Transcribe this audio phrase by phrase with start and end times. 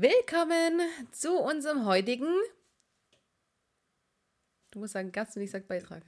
[0.00, 2.32] Willkommen zu unserem heutigen.
[4.70, 6.02] Du musst sagen Gast und ich sag Beitrag.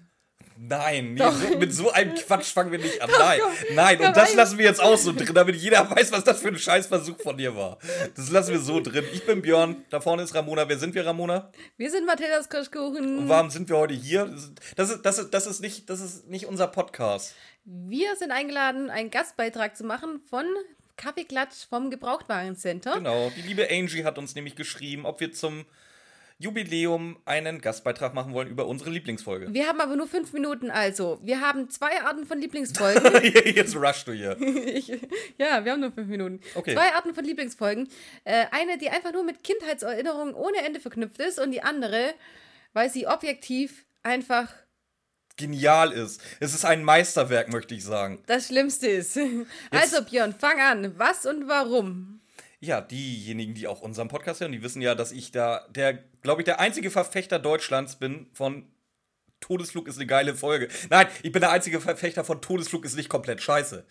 [0.56, 3.10] Nein, so, mit so einem Quatsch fangen wir nicht an.
[3.18, 3.40] Nein,
[3.74, 6.48] nein, und das lassen wir jetzt auch so drin, damit jeder weiß, was das für
[6.48, 7.78] ein Scheißversuch von dir war.
[8.14, 9.04] Das lassen wir so drin.
[9.12, 10.66] Ich bin Björn, da vorne ist Ramona.
[10.66, 11.52] Wer sind wir, Ramona?
[11.76, 13.18] Wir sind Mathildas Kirschkuchen.
[13.18, 14.34] Und warum sind wir heute hier?
[14.76, 17.34] Das ist, das ist, das ist, nicht, das ist nicht unser Podcast.
[17.64, 20.46] Wir sind eingeladen, einen Gastbeitrag zu machen von
[20.96, 22.94] Kaffeeklatsch vom Gebrauchtwarencenter.
[22.94, 25.64] Genau, die liebe Angie hat uns nämlich geschrieben, ob wir zum
[26.38, 29.54] Jubiläum einen Gastbeitrag machen wollen über unsere Lieblingsfolge.
[29.54, 31.20] Wir haben aber nur fünf Minuten, also.
[31.22, 33.22] Wir haben zwei Arten von Lieblingsfolgen.
[33.54, 34.36] Jetzt rushst du hier.
[34.40, 34.88] ich,
[35.38, 36.40] ja, wir haben nur fünf Minuten.
[36.54, 36.74] Okay.
[36.74, 37.88] Zwei Arten von Lieblingsfolgen.
[38.24, 42.14] Äh, eine, die einfach nur mit Kindheitserinnerungen ohne Ende verknüpft ist und die andere,
[42.72, 44.52] weil sie objektiv einfach
[45.36, 46.20] genial ist.
[46.40, 48.22] Es ist ein Meisterwerk, möchte ich sagen.
[48.26, 49.16] Das Schlimmste ist.
[49.16, 50.98] Jetzt, also Björn, fang an.
[50.98, 52.20] Was und warum?
[52.60, 56.40] Ja, diejenigen, die auch unseren Podcast hören, die wissen ja, dass ich da der, glaube
[56.40, 58.66] ich, der einzige Verfechter Deutschlands bin von
[59.40, 60.68] Todesflug ist eine geile Folge.
[60.88, 63.84] Nein, ich bin der einzige Verfechter von Todesflug ist nicht komplett scheiße.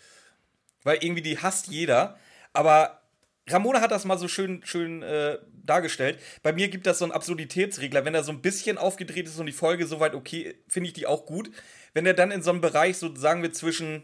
[0.84, 2.18] Weil irgendwie die hasst jeder.
[2.54, 3.03] Aber
[3.50, 6.20] Ramona hat das mal so schön, schön äh, dargestellt.
[6.44, 8.06] Bei mir gibt das so einen Absurditätsregler.
[8.06, 11.08] Wenn er so ein bisschen aufgedreht ist und die Folge soweit okay, finde ich die
[11.08, 11.52] auch gut.
[11.94, 14.04] Wenn er dann in so einem Bereich, so sagen wir, zwischen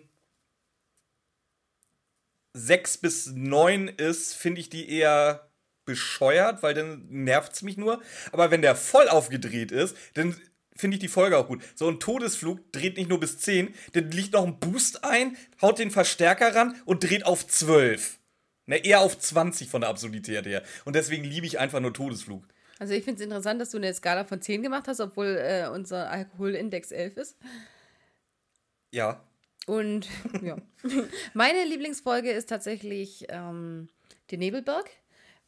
[2.54, 5.50] 6 bis 9 ist, finde ich die eher
[5.86, 8.02] bescheuert, weil dann nervt es mich nur.
[8.32, 10.36] Aber wenn der voll aufgedreht ist, dann
[10.76, 11.64] finde ich die Folge auch gut.
[11.76, 15.80] So ein Todesflug dreht nicht nur bis 10, dann liegt noch ein Boost ein, haut
[15.80, 18.19] den Verstärker ran und dreht auf 12.
[18.70, 20.62] Ne, eher auf 20 von der Absurdität her.
[20.86, 22.44] Und deswegen liebe ich einfach nur Todesflug.
[22.78, 25.68] Also ich finde es interessant, dass du eine Skala von 10 gemacht hast, obwohl äh,
[25.74, 27.38] unser Alkoholindex 11 ist.
[28.92, 29.24] Ja.
[29.66, 30.08] Und
[30.44, 30.58] ja.
[31.34, 33.90] Meine Lieblingsfolge ist tatsächlich ähm,
[34.30, 34.88] die Nebelberg,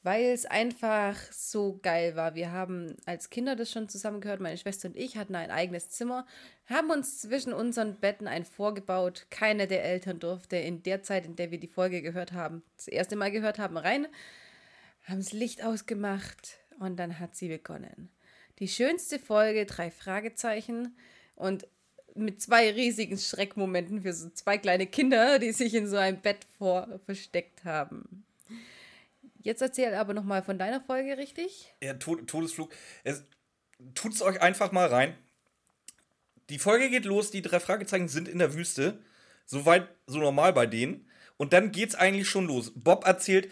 [0.03, 2.35] weil es einfach so geil war.
[2.35, 4.39] Wir haben als Kinder das schon zusammengehört.
[4.39, 6.25] Meine Schwester und ich hatten ein eigenes Zimmer,
[6.65, 9.27] haben uns zwischen unseren Betten ein vorgebaut.
[9.29, 12.87] Keiner der Eltern durfte in der Zeit, in der wir die Folge gehört haben, das
[12.87, 14.07] erste Mal gehört haben, rein,
[15.03, 18.09] haben das Licht ausgemacht und dann hat sie begonnen.
[18.59, 20.95] Die schönste Folge, drei Fragezeichen.
[21.35, 21.67] Und
[22.15, 26.45] mit zwei riesigen Schreckmomenten für so zwei kleine Kinder, die sich in so einem Bett
[26.57, 28.20] vor versteckt haben.
[29.43, 31.73] Jetzt erzähl aber noch mal von deiner Folge, richtig?
[31.81, 32.71] Ja, Todesflug.
[33.03, 33.23] Es,
[33.95, 35.15] tut's euch einfach mal rein.
[36.49, 39.03] Die Folge geht los, die drei Fragezeichen sind in der Wüste.
[39.45, 41.09] Soweit, so normal bei denen.
[41.37, 42.71] Und dann geht's eigentlich schon los.
[42.75, 43.51] Bob erzählt,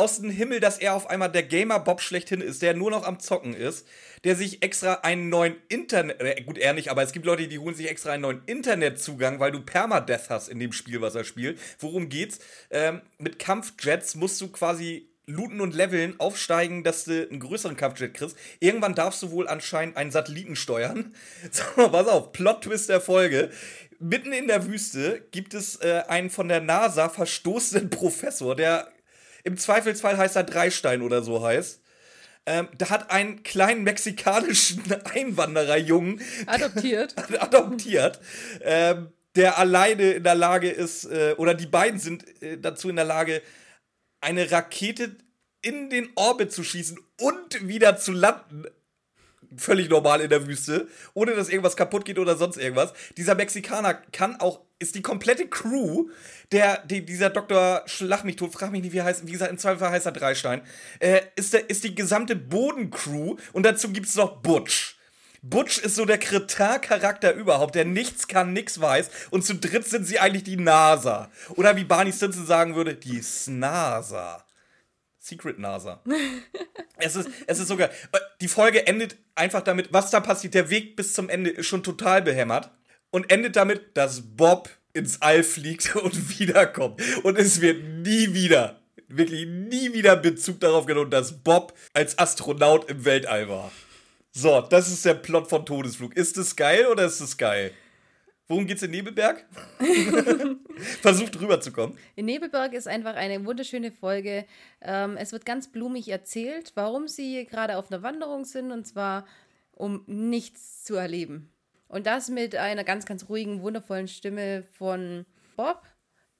[0.00, 3.20] aus dem Himmel, dass er auf einmal der Gamer-Bob schlechthin ist, der nur noch am
[3.20, 3.86] Zocken ist,
[4.24, 7.58] der sich extra einen neuen Internet, äh, gut, er nicht, aber es gibt Leute, die
[7.58, 11.24] holen sich extra einen neuen Internetzugang, weil du Permadeath hast in dem Spiel, was er
[11.24, 11.58] spielt.
[11.78, 12.38] Worum geht's?
[12.70, 18.14] Ähm, mit Kampfjets musst du quasi looten und leveln, aufsteigen, dass du einen größeren Kampfjet
[18.14, 18.36] kriegst.
[18.58, 21.14] Irgendwann darfst du wohl anscheinend einen Satelliten steuern.
[21.50, 23.50] So, pass auf, Plot-Twist der Folge.
[23.98, 28.88] Mitten in der Wüste gibt es äh, einen von der NASA verstoßenen Professor, der
[29.44, 31.80] im Zweifelsfall heißt er Dreistein oder so heißt.
[32.46, 34.82] Ähm, da hat einen kleinen mexikanischen
[35.14, 37.14] Einwandererjungen adoptiert.
[37.38, 38.20] adoptiert.
[38.62, 42.96] Ähm, der alleine in der Lage ist, äh, oder die beiden sind äh, dazu in
[42.96, 43.42] der Lage,
[44.20, 45.16] eine Rakete
[45.62, 48.66] in den Orbit zu schießen und wieder zu landen
[49.56, 52.92] völlig normal in der Wüste, ohne dass irgendwas kaputt geht oder sonst irgendwas.
[53.16, 56.08] Dieser Mexikaner kann auch, ist die komplette Crew,
[56.52, 59.50] der, die, dieser Doktor, schlag mich tot, frag mich nicht, wie er heißt, wie gesagt,
[59.50, 60.62] im Zweifel heißt er Dreistein,
[61.00, 64.96] äh, ist, der, ist die gesamte Bodencrew und dazu gibt es noch Butch.
[65.42, 69.10] Butch ist so der Kretin-Charakter überhaupt, der nichts kann, nichts weiß.
[69.30, 71.30] Und zu dritt sind sie eigentlich die NASA.
[71.56, 74.44] Oder wie Barney Stinson sagen würde, die Snasa.
[75.18, 76.02] Secret NASA.
[76.96, 77.90] es, ist, es ist sogar.
[78.40, 80.54] Die Folge endet einfach damit, was da passiert.
[80.54, 82.70] Der Weg bis zum Ende ist schon total behämmert.
[83.10, 87.00] Und endet damit, dass Bob ins All fliegt und wiederkommt.
[87.24, 92.90] Und es wird nie wieder, wirklich nie wieder Bezug darauf genommen, dass Bob als Astronaut
[92.90, 93.72] im Weltall war.
[94.32, 96.16] So, das ist der Plot von Todesflug.
[96.16, 97.72] Ist es geil oder ist es geil?
[98.46, 99.44] Worum geht's in Nebelberg?
[101.02, 101.96] Versucht rüberzukommen.
[102.16, 104.44] In Nebelberg ist einfach eine wunderschöne Folge.
[104.80, 109.26] Ähm, es wird ganz blumig erzählt, warum sie gerade auf einer Wanderung sind und zwar
[109.72, 111.52] um nichts zu erleben.
[111.88, 115.82] Und das mit einer ganz, ganz ruhigen, wundervollen Stimme von Bob,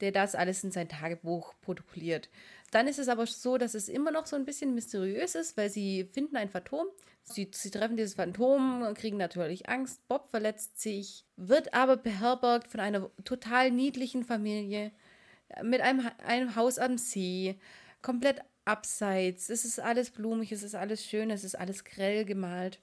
[0.00, 2.28] der das alles in sein Tagebuch protokolliert.
[2.70, 5.70] Dann ist es aber so, dass es immer noch so ein bisschen mysteriös ist, weil
[5.70, 6.86] sie finden ein Phantom.
[7.22, 10.06] Sie, sie treffen dieses Phantom, kriegen natürlich Angst.
[10.08, 14.92] Bob verletzt sich, wird aber beherbergt von einer total niedlichen Familie
[15.62, 17.58] mit einem, einem Haus am See,
[18.02, 19.50] komplett abseits.
[19.50, 22.80] Es ist alles blumig, es ist alles schön, es ist alles grell gemalt.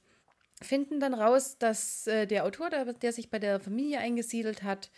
[0.62, 4.92] Finden dann raus, dass äh, der Autor, der, der sich bei der Familie eingesiedelt hat,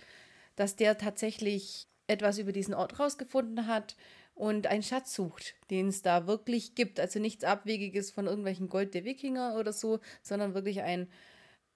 [0.55, 3.95] dass der tatsächlich etwas über diesen Ort rausgefunden hat
[4.33, 6.99] und einen Schatz sucht, den es da wirklich gibt.
[6.99, 11.07] Also nichts Abwegiges von irgendwelchen Gold der Wikinger oder so, sondern wirklich ein,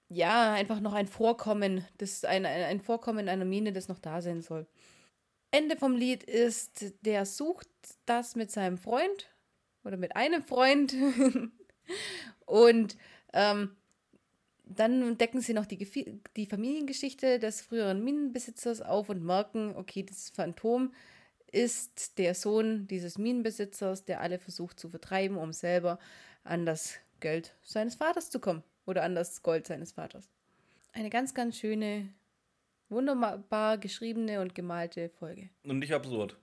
[0.08, 4.42] ja, einfach noch ein Vorkommen, das, ein, ein Vorkommen einer Mine, das noch da sein
[4.42, 4.66] soll.
[5.52, 7.68] Ende vom Lied ist, der sucht
[8.06, 9.30] das mit seinem Freund
[9.84, 10.96] oder mit einem Freund
[12.46, 12.96] und
[13.32, 13.76] ähm,
[14.64, 20.30] dann decken sie noch die, die Familiengeschichte des früheren Minenbesitzers auf und merken, okay, das
[20.30, 20.92] Phantom
[21.52, 25.98] ist der Sohn dieses Minenbesitzers, der alle versucht zu vertreiben, um selber
[26.42, 30.28] an das Geld seines Vaters zu kommen oder an das Gold seines Vaters.
[30.92, 32.08] Eine ganz, ganz schöne
[32.88, 35.48] Wunderbar geschriebene und gemalte Folge.
[35.64, 36.36] Und nicht absurd.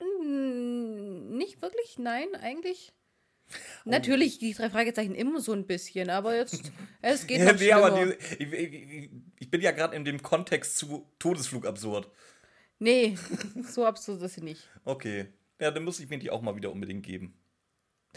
[0.00, 2.92] Nicht wirklich, nein, eigentlich.
[3.84, 3.90] Oh.
[3.90, 6.72] Natürlich die drei Fragezeichen immer so ein bisschen, aber jetzt,
[7.02, 9.10] es geht noch nee, aber die, ich, ich,
[9.40, 12.10] ich, bin ja gerade in dem Kontext zu Todesflug absurd.
[12.78, 13.16] Nee,
[13.62, 14.68] so absurd ist sie nicht.
[14.84, 15.26] Okay.
[15.60, 17.34] Ja, dann muss ich mir die auch mal wieder unbedingt geben.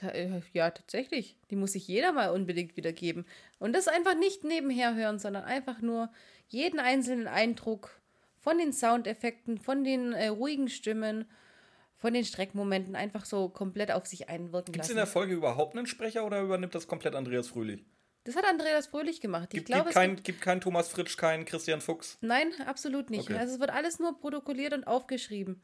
[0.01, 1.37] Äh, ja, tatsächlich.
[1.51, 3.25] Die muss sich jeder mal unbedingt wieder geben.
[3.59, 6.11] Und das einfach nicht nebenher hören, sondern einfach nur
[6.47, 7.99] jeden einzelnen Eindruck
[8.39, 11.25] von den Soundeffekten, von den äh, ruhigen Stimmen,
[12.05, 15.75] von den Streckmomenten einfach so komplett auf sich einwirken Gibt es in der Folge überhaupt
[15.75, 17.83] einen Sprecher oder übernimmt das komplett Andreas Fröhlich?
[18.25, 19.45] Das hat Andreas Fröhlich gemacht.
[19.45, 22.19] Ich gibt, glaube, gibt, kein, gibt keinen Thomas Fritsch, keinen Christian Fuchs?
[22.21, 23.31] Nein, absolut nicht.
[23.31, 23.39] Okay.
[23.39, 25.63] Also es wird alles nur protokolliert und aufgeschrieben.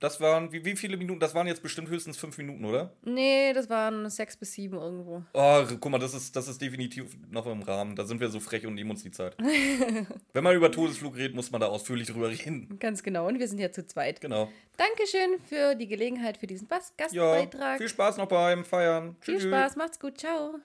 [0.00, 1.20] Das waren, wie, wie viele Minuten?
[1.20, 2.92] Das waren jetzt bestimmt höchstens fünf Minuten, oder?
[3.02, 5.22] Nee, das waren sechs bis sieben irgendwo.
[5.32, 7.96] Oh, guck mal, das ist, das ist definitiv noch im Rahmen.
[7.96, 9.36] Da sind wir so frech und nehmen uns die Zeit.
[10.32, 12.78] Wenn man über Todesflug redet, muss man da ausführlich drüber reden.
[12.78, 13.26] Ganz genau.
[13.28, 14.20] Und wir sind ja zu zweit.
[14.20, 14.50] Genau.
[14.76, 17.52] Dankeschön für die Gelegenheit für diesen Gastbeitrag.
[17.52, 19.16] Ja, viel Spaß noch beim Feiern.
[19.20, 19.44] Viel Tschüss.
[19.44, 20.18] Spaß, macht's gut.
[20.18, 20.56] Ciao.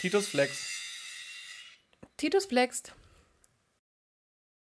[0.00, 0.64] Titus flext.
[2.16, 2.92] Titus flext.